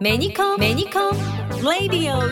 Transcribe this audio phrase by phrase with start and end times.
[0.00, 1.12] メニコンメニコン
[1.80, 2.22] レディオ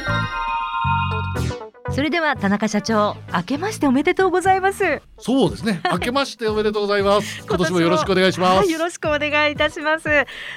[1.92, 5.80] それでは田中社長明けましておめでとうございますそうですね。
[5.90, 7.42] 明けましておめでとうございます。
[7.48, 8.58] 今年もよろしくお願いします。
[8.58, 10.08] はい、よろしくお願いいたします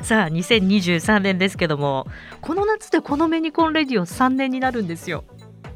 [0.01, 2.07] さあ2023年ですけども
[2.41, 5.23] この夏でこのメニコンレディオ3年になるんですよ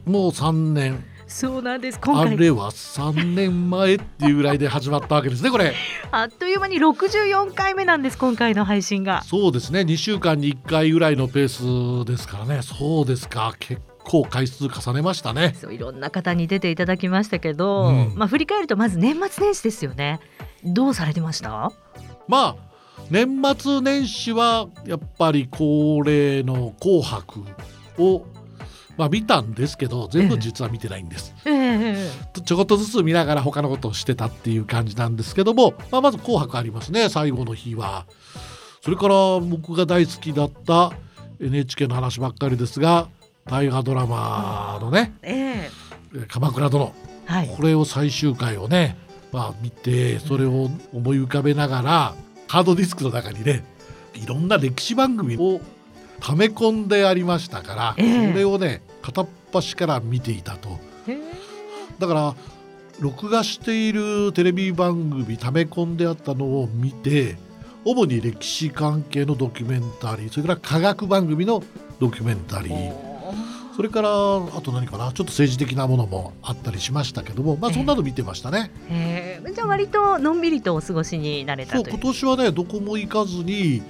[0.05, 1.12] もう三年。
[1.27, 5.49] そうなんです今回あれは三年前っていうぐらいで始まったわけですね。
[5.49, 5.73] これ。
[6.11, 9.81] あっという間に64回目なんです今回の配信がそうですね。
[9.81, 12.61] 2週間に1回ぐらいのペースですからね。
[12.61, 13.53] そうですか。
[13.59, 15.55] 結構回数重ねましたね。
[15.59, 20.19] そういろんな方に出ていただきましたけど、うんまあ振り返るとまず年末年始ですよね
[20.63, 21.71] どうされてました？
[22.27, 22.55] まあ
[23.09, 27.41] 年末年始はやっぱり恒例の紅白
[27.97, 28.25] を
[28.97, 31.33] まあ見たんですけど全部実は見てないんです。
[31.45, 32.41] ええ。
[32.45, 38.05] ちょこっとずつ見ながら他のことをしてたっていう感じなんですけども、まあ、まず「紅白」ありますね最後の日は。
[38.81, 40.91] それから僕が大好きだった
[41.39, 43.07] NHK の話ばっかりですが
[43.45, 45.69] 大河ドラマのねえ
[46.15, 46.93] え「鎌倉殿。
[47.25, 48.97] はい」これを最終回をね、
[49.31, 52.15] まあ、見てそれを思い浮かべながら
[52.47, 53.63] ハードディスクの中にね
[54.13, 55.59] いろんな歴史番組を
[56.23, 58.31] 溜め込んでありましたから、ええ。
[58.31, 60.79] それをね片っ端から見ていたと。
[61.07, 61.17] ええ。
[61.99, 62.35] だから
[62.99, 67.35] 録画しているテレビ番組溜め込んであったのを見て
[67.83, 71.61] 主に歴史関係のドキュメンタリーそれから科学番組の
[71.99, 73.13] ドキュメンタリー
[73.75, 78.71] それからあと何かなちょっと政治的なものもあったりしましたけどもまあそんなの見てましたね。
[78.89, 79.51] ええ。
[79.51, 81.83] じゃあ割とのんびりとお過ごしになれたという。
[81.85, 83.81] そう今年はねどこも行かずに、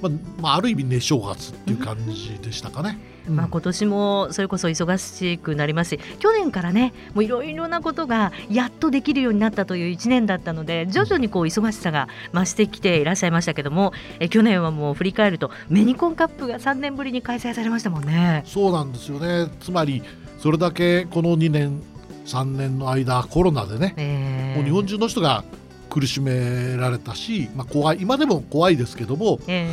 [0.00, 2.98] まあまあ、ある意味ね正月っていう感じでしたかね。
[3.28, 18.44] うんまあ、今年もそれこそ忙しくなりますし去年からねもういろいろなことがやっとできるようになったという1年だったので徐々にこう忙しさが増してきていらっしゃいましたけどもえ去年はもう振り返るとメニコンカップが3年ぶりに開催されましたもんね。
[18.46, 20.02] そうなんですよねつまり
[20.38, 21.82] それだけこの2年
[22.26, 25.44] 3年の間コロナでねえーもう日本中の人が
[25.96, 29.66] 苦しめられたし、まあ、怖い今でも怖いですけどもえ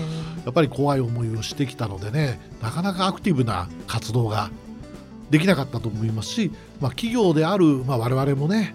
[0.46, 4.50] やっぱり怖い思いをしてきたのでねなかなかアクティブな活動が
[5.30, 8.74] できなかったと思いますし、まあ、企業である、まあ、我々もね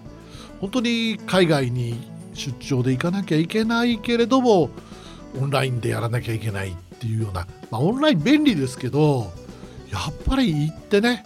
[0.61, 1.99] 本当に海外に
[2.35, 4.69] 出張で行かなきゃいけないけれども
[5.39, 9.33] オンラインでやらなきゃいけないっていうような、まあ、オンライン便利ですけど
[9.91, 11.23] やっぱり行ってね、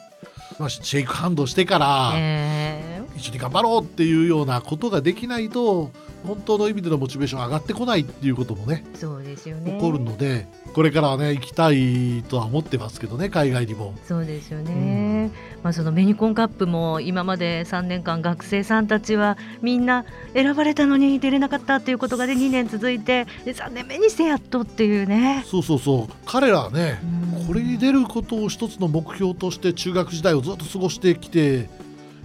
[0.58, 2.12] まあ、シェイクハンドしてから。
[2.14, 5.92] ーえ一緒に頑張ろうっていうようなことができないと
[6.26, 9.74] 本当の意味でのモチベーション上がってこないっていうこともねーそうですよね。
[9.74, 13.94] 起こるのでこれからはね行きたいとは思ってますけどね海外にも。
[14.06, 15.32] そうですよね、
[15.62, 25.44] まあ、そのメニコンカップも今まで3年間学生さんたちはみんな選ばれたのに出れなかったっていうことがで2年続いてで3年目にしてやっとっていうね。
[25.46, 26.14] そうそうそう。
[26.26, 27.00] 彼らはね
[27.38, 27.46] うん。
[27.46, 31.70] これに出ることを一つの目標として中学時代をずっと過ごしてきて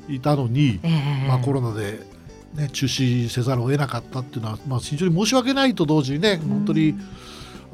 [0.08, 0.88] いたのに、え
[1.25, 2.00] えまあ、コロナで、
[2.54, 6.94] ね、中止せざるを得なかったっていうのは、まあ、非常に申し訳ないと同時にね本当に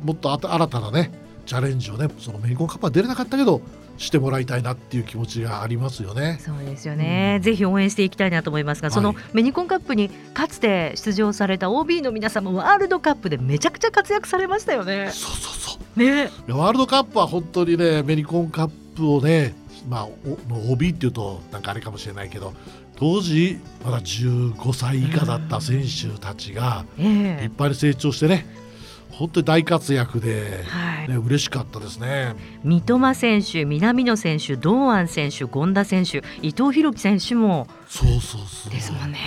[0.03, 1.13] もっと新たなね
[1.47, 3.61] チャレンジをねそのメリコンカップは出れなかったけど
[3.97, 6.39] してもらいたいなっていう気持ちがありますよね。
[6.41, 15.11] そうですよね、ぜひ応援していきたいなと思いますが、そのはいメニコンカップにかつて出場された OB の皆様ワールドカップでめちゃくちゃ活躍されましたよね。
[15.13, 16.01] そうそうそう。
[16.01, 16.31] ね。
[16.49, 19.55] ワールドカップは本当にねメリコンカップをね
[19.89, 20.09] まあ
[20.51, 22.53] お OB っていうとなんかあれかもしれないけど
[23.05, 28.47] 当時まだ15歳以下だった選手たちがえ立え派に成長してね
[29.11, 31.09] 本当に大活躍で、はい。
[31.09, 32.35] ね、嬉しかったですね。
[32.65, 37.69] 三笘選手、南野選手、堂安選手、権田選手、伊藤洋輝選手も。
[37.87, 38.73] そうそうそう。
[38.73, 39.19] ですもんね。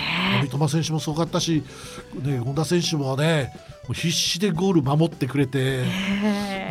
[0.42, 1.62] 三笘選手もすごかったし、
[2.22, 3.50] ね、本田選手もね
[3.94, 5.84] 必死でゴール守ってくれて、え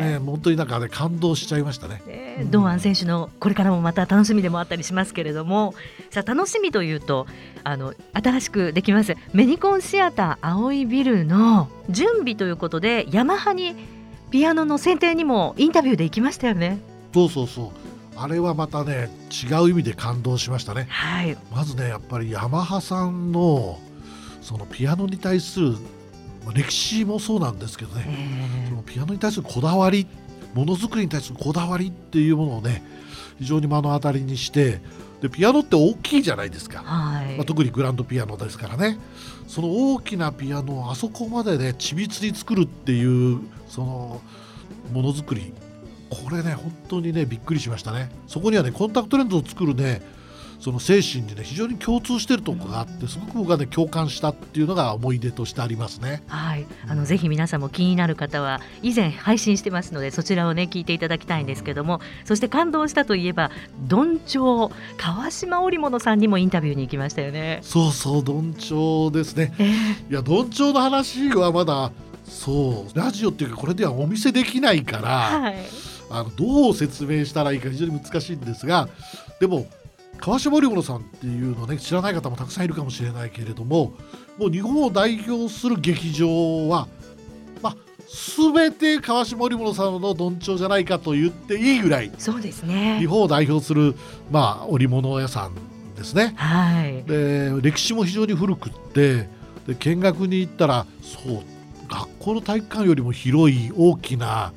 [0.00, 2.02] ね、本当になんかね感動しちゃいましたね。
[2.06, 5.74] えね堂安選手のこれからもまた楽しみでもあったりしますけれども
[6.10, 7.26] さあ楽しみというと
[7.64, 13.74] あの新しくできますメニコンシアター青いビルの準備ということでヤマハに
[14.30, 16.78] ピアノの選定にもインタビューで行きましたよね。
[17.14, 17.70] そうそうそう
[18.16, 20.86] あれはまたね違う意味で感動しましたね。
[20.90, 23.78] はい、まずねやっぱりヤマハさんの
[24.42, 25.97] そのピアノに対するまあ
[26.54, 28.04] 歴史もそうなんですけどね、
[28.64, 28.68] え。
[28.68, 30.06] そのピアノに対するこだわり
[30.54, 32.82] ものづくりに対するこだわりっていうものをね
[33.38, 34.80] 非常に目の当たりにして
[35.20, 37.36] でピアノって大きいじゃないですか、はい。
[37.36, 38.98] まあ、特にグランドピアノですからね。
[39.46, 44.20] その大きなピアノをあそこまでね緻密に作るっていうその
[44.92, 45.52] ものづくり。
[46.10, 48.10] これね本当にねびっくりしましたね。
[48.26, 50.00] そこにはねコンタクトレンズを作るね
[50.60, 56.22] その精神にね非常に共通してるところがあってすごく僕はね共感したっていうのが思い出としてありますね。
[56.26, 63.50] はい、あのぜひ皆さんも気になる方は以前配信してますのでそちらをね聞いていただきたいんですけどもそして感動したといえば
[63.86, 67.60] どんちょう川島織物さんにもインタビューに行きましたよね。
[67.62, 69.54] そうそうどんちょうですね。
[69.58, 71.92] えーいやどんちょうの話はまだ
[72.24, 75.56] そうラジオっていうかこれではお見せできないから、はい、
[76.10, 78.88] あのどう説明したらいいか非常に難しいんですが
[79.40, 79.66] でも
[80.20, 83.94] 川島織物さんっていうのね知らない方もたくさんいるかもしれないけれども
[84.36, 86.88] もう日本を代表する劇場は
[87.62, 87.76] まあ
[88.54, 93.06] 全て川島織物さんのどんちょうじゃないかと言っていいぐらいそうですね日。
[93.06, 93.94] 本を代表する、
[94.30, 95.54] まあ、織物屋さん
[95.94, 96.32] ですね。
[96.36, 99.28] はい、で歴史も非常に古くって
[99.66, 101.42] で見学に行ったらそう
[101.88, 104.52] 学校の体育館よりも広い大きな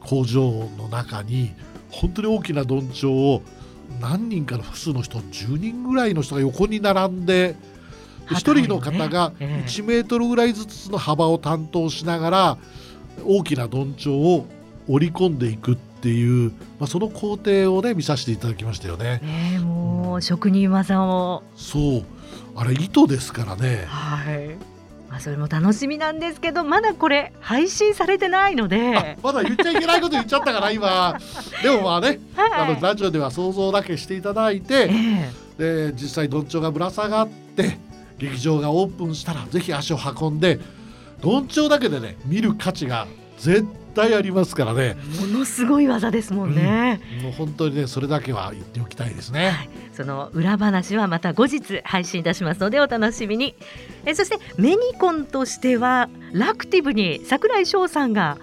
[0.00, 1.52] 工場の中に
[1.90, 3.42] 本当に大きなどんちょうを
[4.00, 7.56] 何人かの複数の人10人ぐらいの人が横に並んで
[8.28, 12.58] で1人の方がええ1メートルぐらいずつの幅を担当しながら
[13.24, 14.46] 大きなどんちょうを
[14.88, 19.20] 織り込んでいくっていう、まあ、その工程をね見させていただきましたよね。
[19.22, 22.04] ねえもう職人技をそう
[22.56, 23.84] あれ糸ですからね。
[23.86, 24.73] はい。
[25.14, 31.16] まあそれも楽しみなんですけどまだこれ配信されてないのあで、まだ言っちゃいけないこと言っちゃったから今。
[31.62, 32.74] でもまあね、あはい。
[32.74, 35.30] のラジオでは想像だけしていただいてえ。
[35.90, 37.78] で実際どんちょうがぶら下がって
[38.18, 40.58] 劇場がオープンしたらぜひ足を運んで
[41.20, 43.06] どんちょうだけでね見る価値が
[43.38, 47.00] 絶対ありますからねえものすごい技ですもんね。
[47.22, 49.50] もう本当にねそれだけは言っておきたいですね。
[49.50, 53.54] はい、その裏話はまた後日配信いたしますのでお楽しみに
[54.04, 58.38] えそしてメニコンとしてはラクティブに櫻井翔さんが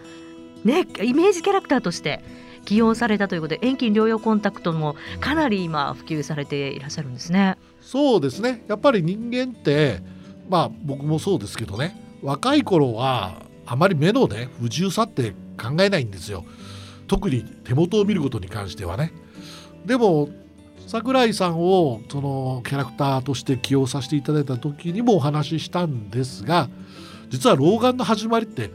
[0.63, 2.23] ねイメージキャラクターとして
[2.65, 7.57] 起用されたということで遠近療養コンタクトもかなり今普及されていらっしゃるんですね。
[7.81, 10.01] そうですねやっぱり人間って
[10.49, 15.31] まあ僕もそうですけどね若い頃はあまり目のね不自由さって
[15.61, 16.45] 考えないんですよ。
[17.07, 19.11] 特に手元を見ることに関してはね。
[19.85, 20.29] でも
[20.87, 26.69] 桜井さんをそのキャラクターとして起用させていただいた時にもお話ししたんですが
[27.29, 28.71] 実は老眼の始まりって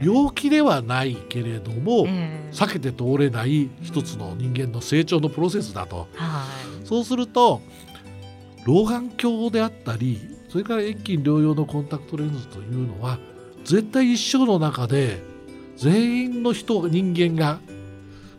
[0.00, 6.08] 病気ではないけれどもええ避けて通れない一つの人間の成長のプロセスだと。
[6.14, 6.44] は
[6.82, 6.86] い。
[6.86, 7.60] そうすると
[8.64, 13.18] 老眼鏡であったりそれから遠近療養のコンタクトレンズというのは
[13.66, 15.20] 絶対一生の中で
[15.76, 17.58] 全員の人人間が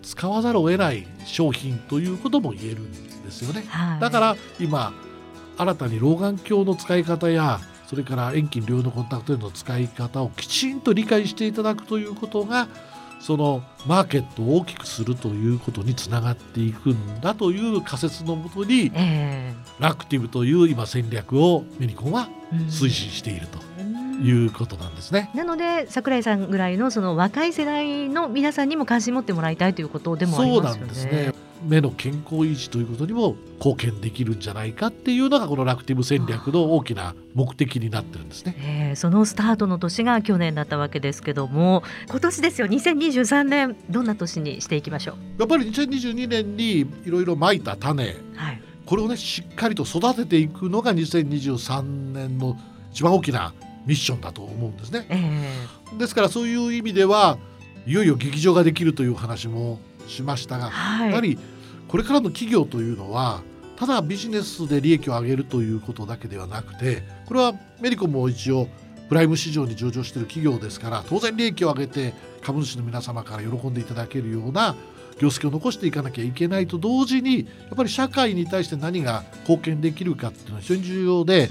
[0.01, 2.91] 使わざるを得ない商品ということも言えるん
[3.23, 3.65] ですよね。
[3.67, 3.99] はい。
[3.99, 4.93] だから今
[5.57, 12.69] 新たに老眼鏡の使い方やそれから遠近療養のコンタクトレンズの使い方をきちんと理解していただくということが
[13.19, 22.29] そのマーケットを大きくするということにつながっていくんだという仮説のもとにえラクティブという今戦略をメニコンは
[22.69, 23.59] 推進していると。
[23.59, 23.66] うん
[24.21, 25.29] いうことなんですね。
[25.35, 30.85] なので桜井さんぐらいのその若い世代の皆さんにも関心持ってもらいたいということでもありそうなますよね。
[30.85, 31.47] んですね。
[31.63, 38.55] 目の健康維持ということにも貢献できるんじゃないかっていうのがこのラクティブ戦略の大きな目的になってるんですね。
[38.59, 48.15] えーそのスタートの年が去年だったわけですけども今年ですよ2023年どんな年にしていきましょやっぱり2022年にいろいろまいた種う。
[48.35, 52.57] はい、これをねしっかりと育てていくのが2023年の
[52.91, 53.53] 一番大きな
[53.87, 55.07] ミッションだと思うんですね。
[55.09, 57.37] えですからそういう意味では
[57.87, 61.39] いよいよ劇場ができるという話もしましたがー、はい、やはり
[61.87, 63.41] これからの企業というのは
[63.77, 68.67] ただビジネスで利益を上げるということだけではなくてこれはメリコも一応
[69.07, 74.75] プライム市場に上場している企業ですから当然利益を上げて株主の皆様から喜んでいただけるような
[75.19, 81.49] 業績を残していかなきゃいけないと同時にやっぱり社会に対して何が貢献できるかっていうのは非常に重要で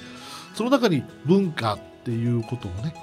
[0.54, 2.94] その中に文化っていうこともね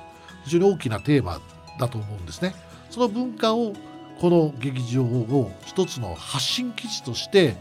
[0.46, 1.42] 非常に大きなテーマ
[1.78, 2.56] だと思うんですね。
[2.90, 3.74] その文化を
[4.22, 7.58] この劇場を一つの発信基地として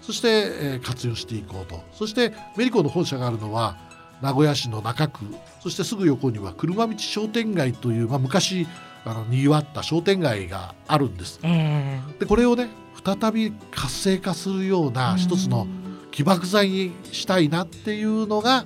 [0.00, 3.76] そして、えー活用していこうとそしてメリコの本社があるのは
[4.22, 5.24] 名古屋市の中区
[5.60, 8.66] そしてすぐ横には車道商店街という、まあ、昔
[9.04, 11.40] あのにぎわった商店街があるんです。
[11.42, 12.68] えでこれをね
[13.04, 15.66] 再び活性化するようなー一つの
[16.10, 18.64] 起爆剤にしたいなっていうのが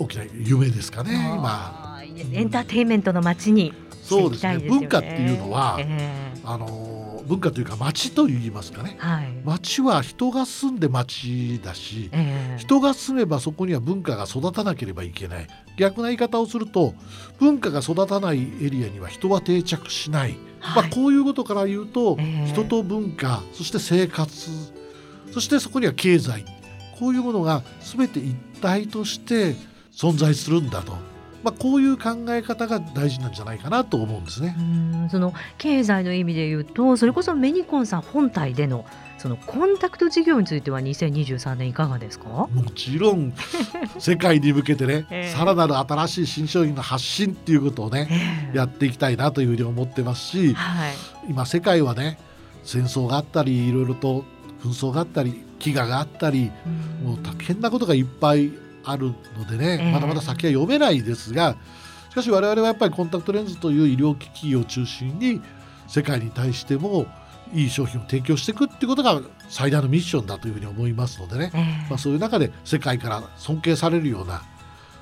[0.00, 1.96] 大きな夢ですかね今。
[1.96, 3.74] あーいいですエンターテインメントの街に。
[4.02, 4.58] そうですね。
[4.58, 8.96] 文化っていうのはえあの文化というか街といいますかね。
[8.98, 15.46] ーはい、街は人が住んで街だしえー人が住めばそこには文化が育たなければいけない。
[15.76, 16.94] 逆な言い方をすると
[17.38, 24.50] 文化が育たないエリアには人は定着しない、まあ、はいこういうことから言うと、えー人と文化そして生活
[25.30, 26.44] そしてそこには経済。
[26.98, 29.54] こういうものが全て一体として
[29.92, 30.92] 存在するんだと、
[31.42, 34.54] まあ、こういう考え方が大事なんじゃないかなと思うんですね。
[34.58, 38.84] うんその経済の意味で言うとそれこそメニコンさん本体での
[39.18, 42.26] そのコンタクト事業については2023年いかがですか？
[42.28, 43.32] もちろん。
[43.98, 45.36] 世界に向けてね、ええ。
[45.36, 48.56] さらなる新しい新商品の発信っていうことをね、ええ。
[48.56, 50.92] やっていきたいなというふうに思ってますしはい。
[51.28, 52.18] 今世界はね
[52.64, 54.24] 戦争があったりいろいろと
[54.62, 56.50] 紛争があったり飢餓があったり
[57.04, 58.50] もう大変なことがいっぱい
[58.84, 61.56] あるのでね、ええまだまだ先は読めないですが
[62.10, 65.40] しかし我々はやっぱりコンタクトレンズという医療機器を中心に
[65.86, 67.06] 世界に対しても
[67.52, 74.42] いい商品を提供していくっていうことが最大のミッションだというふうに思いますのでね、ええまあ、そういう中で世界から尊敬されるような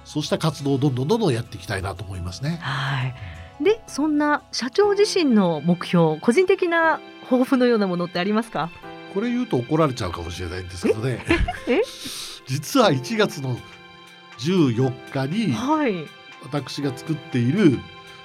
[0.04, 2.58] そうした活動をどんどんどんどんやっていきたいなと思いますね。
[2.62, 3.14] はい。
[3.62, 8.70] で、そんな社長自身の目標、個人的な抱負のようなものってありますか？
[9.12, 11.22] これ言うと怒られちゃうかもしれないんですけどね
[11.66, 11.82] え？
[12.48, 13.56] 実は1月の
[14.38, 16.06] 14日にはい。
[16.42, 17.78] 私が作っている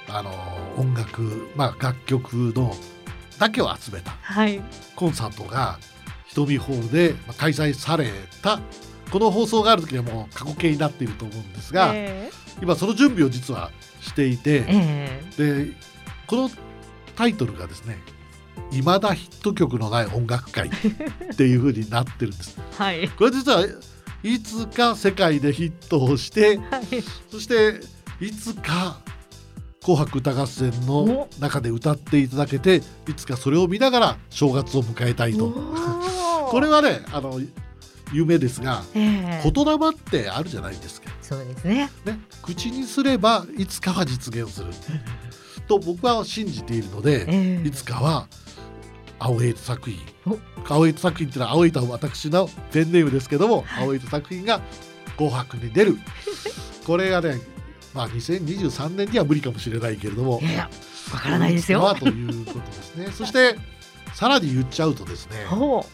[0.07, 0.31] あの
[0.77, 2.75] 音楽、まあ、楽曲の
[3.39, 4.61] だけを集めたはい。
[4.95, 5.77] コンサートが
[6.27, 8.07] 瞳ホールでまあ開催され
[8.41, 8.59] た
[9.11, 12.31] この放送がある時にはもう過去形になっていると思うんですが、え
[12.63, 13.69] 今その準備を実は
[14.01, 15.73] していてえ、えで
[16.25, 16.49] この
[17.15, 17.99] タイトルがですね
[18.71, 20.67] 「未だヒット曲のない音楽会」
[21.31, 22.57] っていう風になってるんです。
[22.57, 23.09] え はい。
[23.09, 23.63] これ実は
[24.23, 26.85] いつか世界でヒットをしてはい。
[27.29, 27.81] そして
[28.19, 28.99] いつか
[29.83, 35.51] 「紅白歌合戦」の中で歌っていただけていつかそれを見ながら正月を迎えたいと。
[35.51, 37.41] こ これはねあの
[38.13, 41.09] 夢ですがええ言霊ってあるじゃないですか。
[41.21, 41.91] そうですね。
[42.05, 44.67] ね、口にすればいつかは実現する
[45.67, 48.27] と僕は信じているので、ええいつかは
[49.23, 50.37] 青エイト作品お
[50.67, 54.61] 青エイト作品っていうのは青エイトは私のペンネームですけども、はい青エイト作品が
[55.17, 55.97] 紅白に出る
[56.85, 57.39] これがね
[57.93, 60.69] まあ2023年には無理かもしれないけれどもいやいや、
[61.13, 61.95] わからないですよ。
[61.97, 63.57] ということですね そして
[64.13, 65.85] さらに言っちゃうとですねほ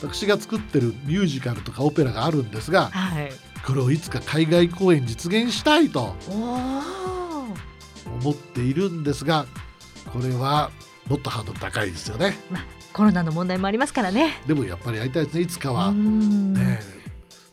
[0.00, 2.90] 私が作ってるミュージカルとかオペラがあるんですがう。
[2.90, 3.32] はい。
[3.66, 6.16] これをいつか海外公演実現したいと。
[8.20, 9.46] 思っているんですが
[10.12, 10.70] これは
[11.08, 12.34] もっとハードル高いですよね。
[12.92, 14.40] コロナの問題もありますからね。
[14.46, 15.40] でもやっぱりやりたいですね。
[15.42, 16.52] いつかうは、ん。
[16.54, 16.80] ね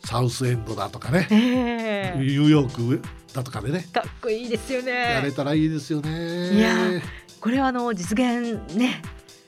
[0.04, 1.26] サウスエンドだとかね。
[1.30, 2.18] ええ。
[2.18, 3.02] ニューヨーク
[3.34, 3.86] だとかでね。
[3.92, 5.34] かっこいいですよやれね。
[5.34, 6.54] たらいいですよね。
[6.54, 6.74] いや
[7.40, 9.02] これはあの実現ね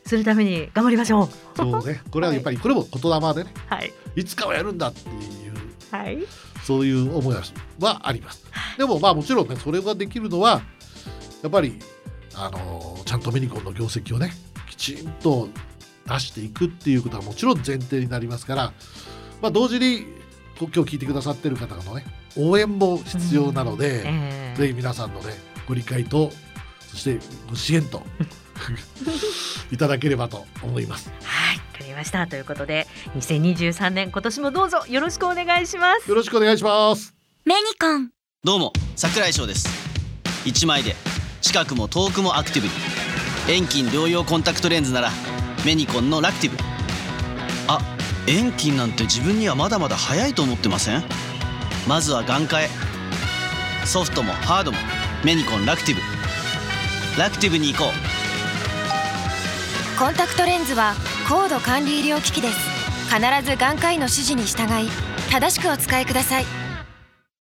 [0.07, 1.29] するために頑張りましょう。
[1.57, 2.01] そうね。
[2.11, 3.55] これはやっぱりこれも言霊でね。
[3.67, 3.93] はい。
[4.17, 5.15] いつかはやるんだっていう。
[5.91, 6.19] はい。
[6.65, 7.37] そういう思い
[7.81, 8.45] はあります。
[8.79, 10.63] でもまあもちろんねそれができるのは
[11.43, 11.79] やっぱり
[12.35, 14.33] あのちゃんとメニコンの業績をね
[14.69, 15.49] きちんと
[16.07, 18.73] 出していくっていうことはもちろん前提になりますから、
[19.41, 20.07] まあ、同時に
[20.59, 22.05] こ今日聞いてくださってる方のね
[22.37, 25.33] 応援も必要なので、ええぜひ皆さんのね
[25.67, 26.31] ご理解と
[26.81, 28.03] そしてご支援と
[29.73, 31.11] いただければと思います。
[31.23, 32.27] はい、わかりました。
[32.27, 32.87] ということで、
[33.17, 36.09] 2023年今年もどうぞよろしくお願いします。
[36.09, 37.15] よろしくお願いします。
[37.45, 38.11] メニコン
[38.45, 39.69] どうも桜井翔です
[40.45, 40.95] 1枚で
[41.53, 42.75] 近くも遠くもアクティブに。
[43.47, 45.11] 遠近療養コンタクトレンズなら
[45.67, 46.57] メニコンのラクティブ。
[47.69, 47.79] あ
[48.27, 51.05] 遠近なんて自分にはまだまだ早いと思ってません？
[51.87, 52.71] まずは眼科へ。
[53.85, 54.79] ソフトもハードも
[55.23, 56.01] メニコンラクティブ。
[57.21, 57.93] ラクティブに行こう。
[59.99, 60.95] コンタクトレンズは
[61.29, 62.57] 高度管理医療機器です。
[63.15, 64.89] 必ず眼科医の指示に従い
[65.31, 66.47] 正しくお使いください。